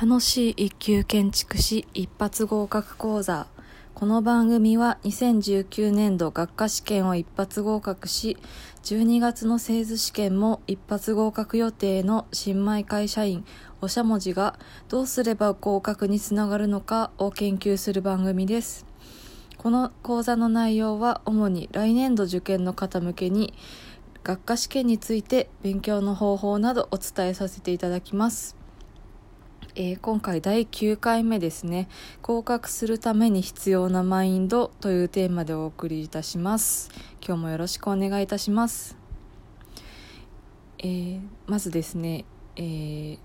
[0.00, 3.48] 楽しい一級建築士一発合格講座。
[3.96, 8.36] この番組は2019年度学科試験を一発合格し
[8.84, 13.44] 12月の製図試験も一発合格予定の新米会社員
[13.80, 14.56] おしゃもじが
[14.88, 18.86] どうすれば合格につながるのかを研究する番組です。
[19.56, 23.52] この講座の内容は主に来年度受験の方向けに
[24.22, 28.57] 学科試験について勉強の方法などお伝えさせていただきます。
[29.80, 31.88] えー、今回第9回目ですね。
[32.20, 36.90] 合格するために必要なマインドというテーマでお送りいたします。
[37.24, 38.96] 今日もよろしくお願いいたします、
[40.78, 42.24] えー、まずですね、
[42.56, 43.18] えー、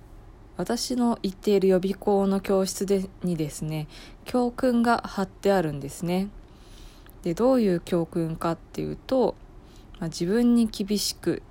[0.55, 3.87] 私の行っている予備校の教室でにですね
[4.23, 6.29] 教訓が貼ってあるんですね。
[7.23, 9.33] でどういう教訓かっていうと、
[9.99, 11.41] まあ、自分に厳しく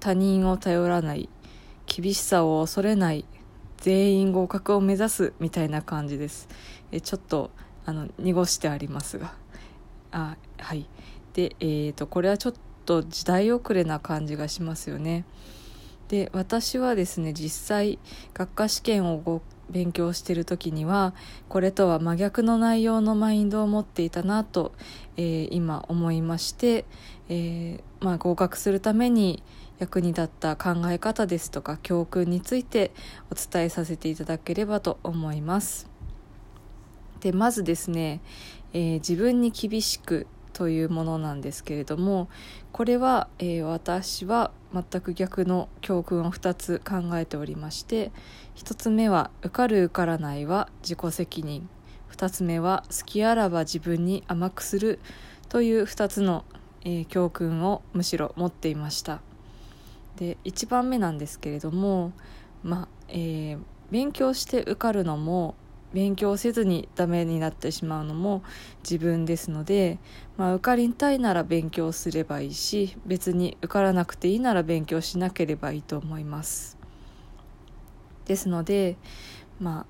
[0.00, 1.28] 他人を頼らない
[1.84, 3.26] 厳しさを恐れない
[3.78, 6.48] 全員合格を目指すみたいな感じです。
[6.92, 7.50] えちょっと
[7.84, 9.34] あの濁してありますが。
[10.10, 10.86] あはい。
[11.34, 12.54] でえーと、これはちょっ
[12.84, 15.24] と時代遅れな感じがしますよね。
[16.08, 17.98] で私はですね実際
[18.34, 21.14] 学科試験をご勉強してる時には
[21.48, 24.72] これとは真逆の内容のマインドを持っていたなと、
[25.16, 26.86] えー、今思いまして、
[27.28, 29.42] えー、まあ、合格するために
[29.78, 32.92] 役に立った考え方ですとか教訓について
[33.30, 35.88] お伝えさせていただければと思います。
[37.20, 38.20] でまずですね、
[38.72, 42.28] えー、自分に厳しくというものなんですけれども
[42.72, 48.10] これは、えー、私は全く逆の教訓を2つ考えておりまして
[48.56, 51.68] 1つ目は受かる受からないは自己責任
[52.10, 54.98] 2つ目は好きあらば自分に甘くする
[55.48, 56.44] という2つの、
[56.84, 59.20] えー、教訓をむしろ持っていました
[60.18, 62.12] で1番目なんですけれども
[62.64, 63.58] ま、えー、
[63.90, 65.54] 勉強して受かるのも
[65.92, 68.42] 勉強せずにダメになってしまうのも
[68.82, 69.98] 自分ですので、
[70.36, 76.76] まあ、受かりたいなら勉強すればいいし別に受からなくていいなら勉強しなければいいと思います
[78.26, 78.96] ですので
[79.60, 79.86] まあ、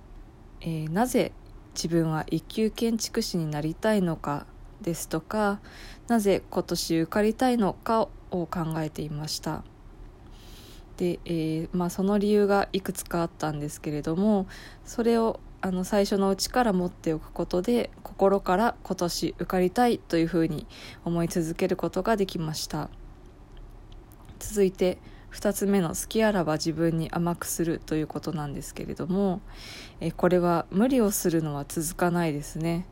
[0.61, 1.33] えー、なぜ
[1.75, 4.47] 自分は一級建築士になりたいのか
[4.83, 5.59] ですとか
[6.07, 8.49] なぜ今年受かりたいのかを考
[8.79, 9.65] えていました。
[10.99, 14.47] で、えー、まあ、その理由がいくつかあったんですけれども
[14.85, 20.67] それをあの最初のうちから持っておくことで心から今年受かりたいというふうに
[21.05, 22.91] 思い続けることができました。
[24.39, 24.99] 続いて
[25.33, 29.41] 2つ目の「好きあらば自分に甘くする」ということなんですけれども
[30.01, 32.87] えこれは無理をするのは続かないですね。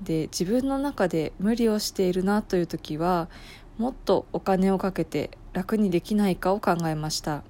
[0.00, 3.28] で自分の中で無理をしているなという時は
[3.78, 7.44] もっとお金をかけて楽にできないかを考えました。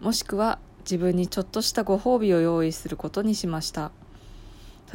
[0.00, 3.92] もしくは自分にちょっとしたご褒美を用意することにしました。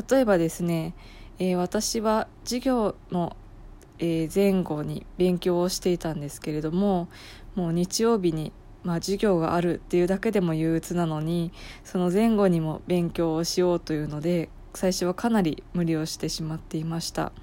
[0.10, 0.96] 例えばですね、
[1.40, 3.36] えー、私は授業の、
[4.00, 7.08] え、前後に勉強をしていたんですけれども
[7.56, 8.52] もう日曜日に
[8.84, 11.52] まあ、授業があるっていうだけでも憂鬱なのに
[11.84, 17.34] その前後にも勉強をしようというので最初はかなり無理をしてしまっていました。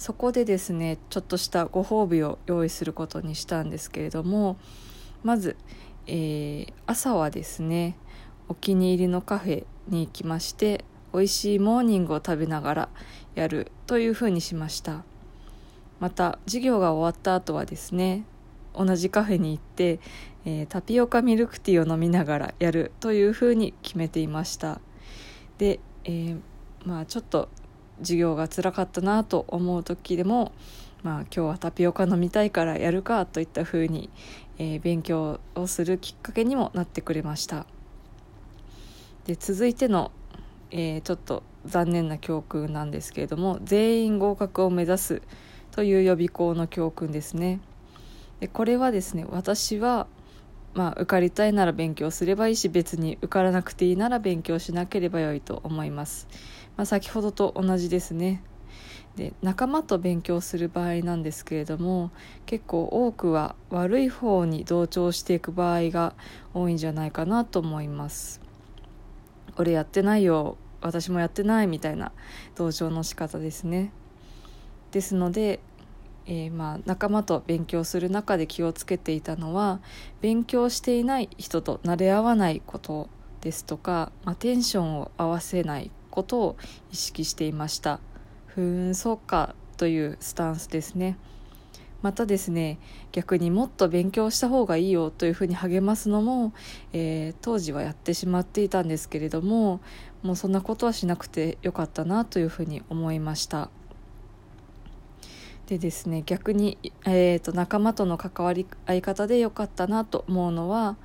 [0.00, 4.56] そこでですねちょっとしたご褒美を用意することにしたんですけれども
[5.22, 5.58] まず、
[6.06, 7.98] えー、朝はですね
[8.48, 12.88] お気に入りのカフェに行きまして美味しいモーニングを食べながら
[13.34, 15.04] やるというふうにしました。
[15.98, 18.24] また授業が終わった後はですね
[18.74, 20.00] 同じカフェに行って、
[20.46, 24.80] えー、タピオカミルクティーを飲みながらやるというふうに決めていました。
[25.58, 26.40] で、えー、
[26.86, 27.50] まあちょっと
[28.00, 30.52] 授業が辛かったなと思う時でも
[31.02, 34.10] まあ今日はタピオカ飲みたいからやるかといったふうに、
[34.58, 37.66] えー、勉強をするきっかけにもなってくれました。
[39.26, 40.10] で続いての、
[40.70, 45.22] えー、ちょっと残念な教訓なんですけれども全員合格を目指す
[45.70, 47.60] という予備校の教訓ですね。
[48.40, 50.06] でこれはですね私は
[50.74, 56.28] まあ、受かりたいなら勉強すればいいし別に受からなくていいなら勉強しなければよいと思います、
[56.76, 58.42] まあ、先ほどと同じですね。
[59.16, 62.12] で仲間と勉強する場合なんですけれども
[62.46, 66.14] 結構多くは悪い方に同調していく場合が
[66.54, 68.40] 多いんじゃないかなと思います。
[69.56, 72.12] 俺やってないよ私もやってないみたいな
[72.54, 73.92] 同調の仕方ですね。
[74.90, 75.60] ですので、
[76.26, 79.80] えー、まあ仲間と勉強する中で気をつけていたのは
[80.20, 83.08] 勉強していない人と慣れ合わないこと
[83.40, 86.56] ですとか、まあ、テンションを合わせないことを
[86.92, 88.00] 意識していました。
[88.46, 91.16] ふーんそうかというスタンスですね。
[92.02, 92.78] またですね
[93.12, 96.52] 逆にもっと勉強した方がいいよというふうに励ますのも、
[96.92, 99.80] えー、当時はやってしまっていたんですけれども
[100.22, 103.70] もうそんなことはしなくてよかったなというふうに思いました。
[105.70, 110.96] でですね逆に、えーと、仲間との関わり合い方でよかったなと思うのは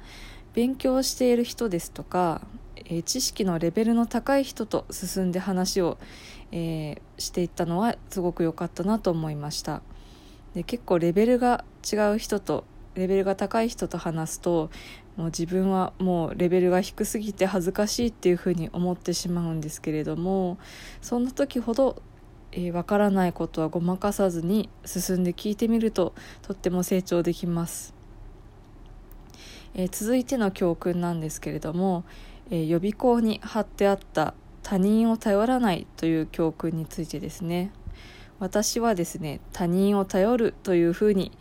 [0.53, 2.41] 勉強している人ですとか、
[2.77, 5.99] えー、知識のレベルの高い人と進んで話を、
[6.51, 9.83] えー、していったのはすごく良かったなと思いました。
[10.55, 12.63] で結構レベルが違う人と
[12.95, 14.71] レベルが高い人と話すと
[15.15, 20.57] もう自分はもうレベルが低すぎて恥ずかしいっていうふうに思ってしまうんですけれども
[21.01, 22.01] そんな時ほど
[22.57, 27.93] えー、分からないことはごまかさずに進んで聞いてみるととっても成長できます、
[29.73, 32.05] えー、続いての教訓なんですけれども、
[32.49, 37.71] えー、予備校に貼ってあった他人を頼らないという教訓についてですね。
[38.39, 41.31] 私はですね他人を頼るというふうに、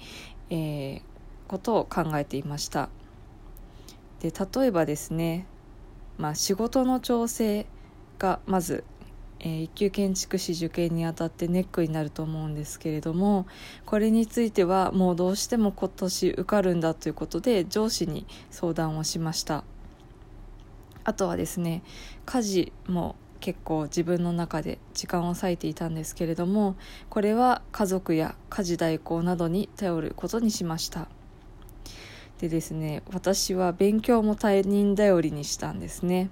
[0.50, 1.02] えー、
[1.48, 2.90] ことを考えていました。
[4.20, 5.46] で例えばですね、
[6.18, 7.66] まあ、仕事の調整
[8.18, 8.84] がまず
[9.44, 13.46] えー、一級建築士受験にあたってネックになると思うんですけれども
[13.84, 19.62] これについてはもうどうしても今年受かるんだということで上司に相談をしました。
[21.06, 21.82] あとはですね
[22.24, 26.76] 家事も結構自分の中で時間を割いていたんですけれども
[27.10, 31.08] これは家族や家事代行などに頼ることにしました。
[32.38, 36.30] でですね私は勉強も他人頼りにしたんですね。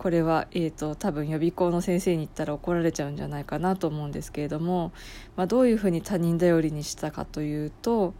[0.00, 4.92] これは、えーと、多分予備校の先生に言ったら怒られちゃうんじゃないかなと思うんですけれども、
[5.36, 8.14] まあ、どういうふうに他人頼りにしたかというと、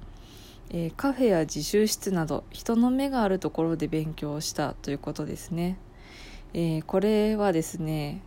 [0.69, 5.79] えー、カフェや自習室など人の目があるところで勉強をしたということですね。
[6.53, 8.21] えー、これはですね、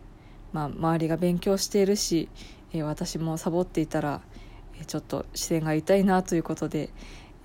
[0.52, 2.28] まあ、周りが勉強しているし、
[2.72, 4.20] えー、私もサボっていたら、
[4.80, 6.90] えちょっと視線が痛いなということで、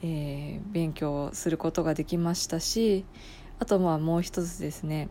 [0.01, 3.05] え勉強をすることができましたし
[3.59, 5.09] あとまあもう一つですね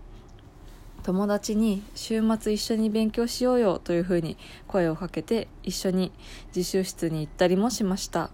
[1.08, 6.12] 友達に週末一緒に勉強しようよというふうに声をかけて一緒に
[6.54, 8.28] 自習室に行ったりもしました。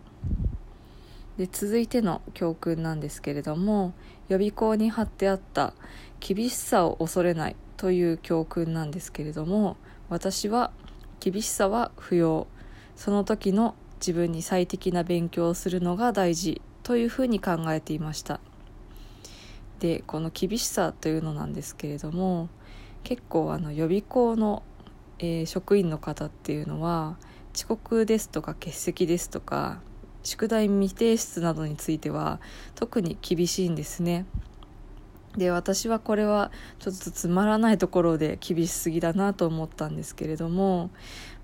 [1.38, 3.94] で続いての教訓なんですけれども
[4.26, 5.72] 予備校に貼ってあった
[6.18, 9.76] 厳しさを恐れないという教訓なんですけれども
[10.08, 10.72] 私は
[11.20, 12.48] 厳しさは不要。
[12.96, 18.40] その時の自分に最適な勉強をするのが大事というふうに考えていました。
[19.78, 22.48] でこの厳しさというのなんですけれども
[23.04, 24.62] 結構あの予備校の、
[25.18, 27.16] えー、職員の方っていうのは
[27.54, 29.80] 遅刻ですとか欠席ですとか
[30.24, 32.40] 宿題未提出などについては
[32.74, 34.24] 特に厳しいんですね。
[35.36, 40.90] で私はこれはちょっとつまらないところで厳しすぎだなと思ったんですけれども、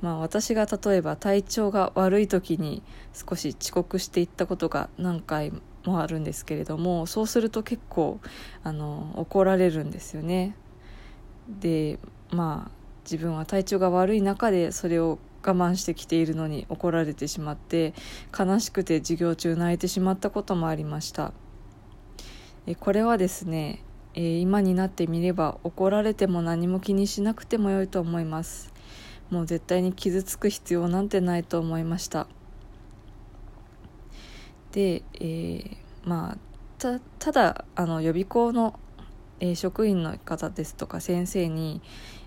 [0.00, 5.52] まあ、私が例えば体調が悪い時に少し遅刻していったことが何回
[5.84, 8.20] もあるんですけれどもそうすると結構
[8.62, 10.54] あの怒られるんですよね。
[11.48, 11.98] で
[12.30, 12.70] まあ
[13.04, 17.94] 自分は体調が悪い中でそれを我慢してきているのに怒られてしまって
[18.38, 21.32] 悲しくて授業中泣いてしまったこともありました。
[22.78, 23.82] これはですね
[24.14, 28.72] 今になってみれば怒られても何も気にしなくても良いと思います。
[29.30, 32.26] もう絶対に傷つく必要なんてないと思いました。
[34.72, 36.38] で、えー、まあ
[36.78, 38.78] たただあの予備校の
[39.40, 41.80] えー、職員の方ですとか先生に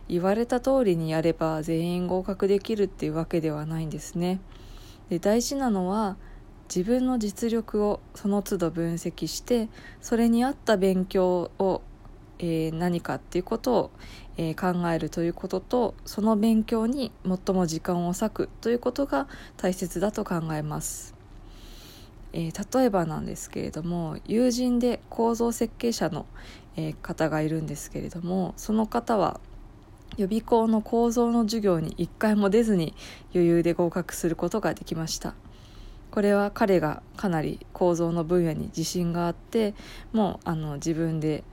[0.10, 4.42] 言われた通りにやれば全員合格できるっていうわけではないんですね。
[5.10, 6.18] で大事なのは
[6.74, 9.70] 自分の実力をその都度分析して
[10.02, 11.82] それに合った勉強を、
[12.40, 13.92] えー、何かっていうことを、
[14.38, 19.28] えー、考えるということとその勉強に最も時間を割くということが
[19.58, 21.14] 大切だと考えます。
[22.36, 26.26] えー、例えばなんですけれども友人で構造設計者の、
[26.76, 29.40] えー、方がいるんですけれどもその方は
[30.18, 32.94] 予備校の構造の授業に1回も出ずに
[33.34, 35.34] 余裕で合格することができました。
[36.12, 39.74] これは彼がかなり構造の分野に自信があって
[40.12, 41.44] もうあの自分で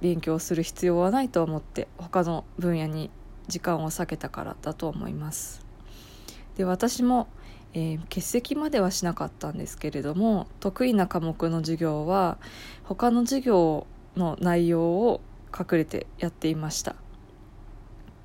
[0.00, 3.10] 勉強する必要はないと思って他の分野に
[3.48, 5.66] 時間を割けたからだと思います。
[6.56, 7.26] で私も
[7.74, 12.38] えー、欠席まではしなかったんですけれども得意な科目の授業は
[12.84, 15.20] 他の授業の内容を
[15.52, 16.96] 隠れてやっていました。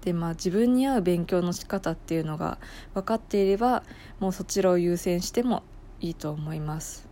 [0.02, 2.60] でまあ自分に合う勉強の仕方っていうのが
[2.94, 3.84] 分かっていれば
[4.20, 5.64] もうそちらを優先しても
[6.00, 7.08] いいと思います。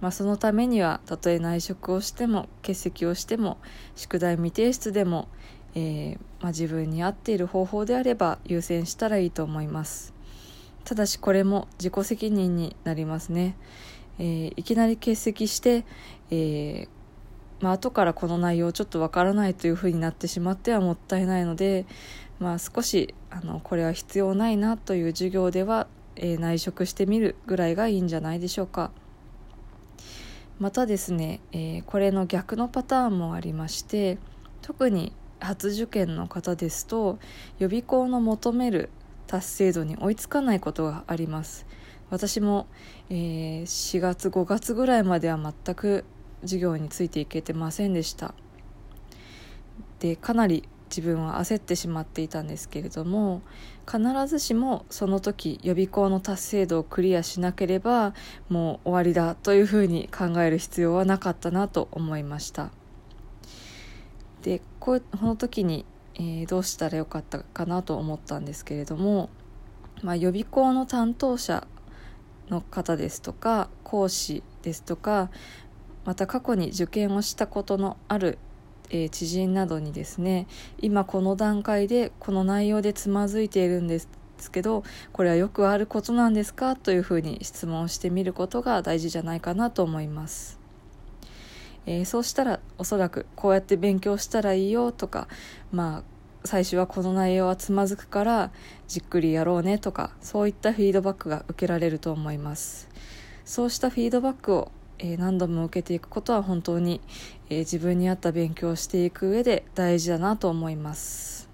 [0.00, 3.58] まあ、そのためにはたとえ内職をしても欠席をしても
[3.94, 5.28] 宿題未提出でも、
[5.74, 10.12] えー、まあ、自分に合っている方法であれば優先したらいいと思います。
[10.84, 13.56] ただしこれも自己責任になりますね、
[14.18, 15.86] えー、いきなり欠席して、
[16.30, 16.88] えー
[17.64, 21.86] まあ後からこの内容ちょっとわからないというふうになってしまってはもったいないので、
[22.38, 28.90] まあ、少しあのこれは必要ないなという授業では、えー、内職してみるぐらいがいいんじゃないでしょうか。
[30.58, 34.18] またですね、えー、これの逆のパターンもありまして
[34.60, 37.18] 特に初受験の方ですと
[37.58, 38.90] 予備校の求める
[39.26, 41.66] 達成度に追いつかないことがあります
[42.08, 42.68] 私も、
[43.10, 46.04] えー、4月5月ぐらいまでは全く
[46.44, 48.34] 授業についていけてませんでした。
[50.00, 53.42] でかなり自分は焦ってしまっていたんですけれども
[53.90, 58.14] 必ずしもその時予備校の達成度をクリアしなければ
[58.48, 62.70] もう終わりだというふうに考える必要はなかったなと思いました。
[64.42, 69.30] でこの時に、えー、どうしたらよかったかなと思ったんですけれども、
[70.02, 71.66] まあ、予備校の担当者
[72.50, 75.30] の方ですとか講師ですとか
[76.04, 78.38] また過去に受験をしたことのある
[78.90, 80.46] えー、知人などにですね
[80.78, 84.08] 今この段階でこの内容でつまずいているんです
[84.52, 90.60] けどこれはよくあることなんですかというふうに質問してみることが大事じゃないかなと思います。
[91.86, 95.28] えー、そうしたらおそらくこうやって勉強したらいいよとか
[95.70, 96.02] まあ
[96.46, 98.50] 最初はこの内容はつまずくから
[98.88, 102.88] じっくりやろうねとかそういったフィードバックが受けられると思います
[103.44, 107.00] そうしたフィードバックをえ、何度も受けていくことは本当に、
[107.50, 111.48] え、自分に合った勉強をしていく上で大事だなと思います、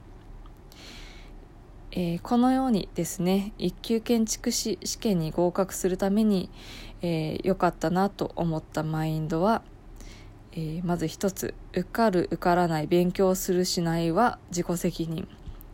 [1.93, 6.51] えー、このようにですね一級建築士試験に合格するために
[7.03, 9.63] 良、えー、かったなと思ったマインドは、
[10.53, 15.29] えまず一つ受かる受からない勉強するしないは自己責任。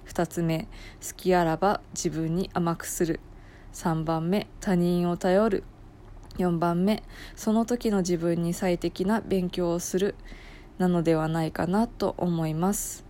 [0.06, 0.68] 2つ目
[1.06, 3.20] 好きあらば自分に甘くする。
[3.72, 5.64] 3番目他人を頼る。
[6.38, 7.02] 4番目。
[7.34, 10.14] その時の自分に最適な勉強をする。
[10.78, 13.04] なのではないかなと思います、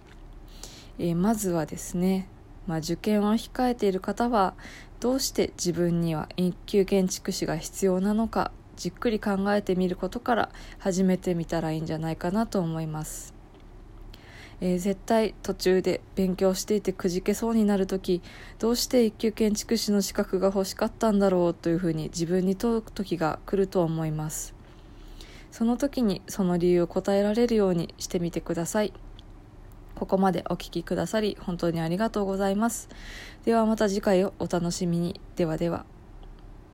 [0.98, 2.28] えー、まずはですね、
[2.66, 4.54] まあ、受験を控えている方は
[5.00, 13.35] どうして自分には一級建築士が必要なのかじっくり考えてみることから始めてみたらいいんじゃないかなと思います。
[14.60, 18.22] えー、絶対途中で勉強していてくじけそうになる時
[18.58, 24.54] どうして一級建築士の資格が欲しかったんだろうというふうに自分に問う時が来ると思います。
[25.50, 28.92] その時にその理由を答えられるようにしてみてください。
[29.94, 32.88] ここまでお聴きくださり本当にありがとうございます。
[33.44, 35.20] ではまた次回をお楽しみに。
[35.36, 35.95] ではでは。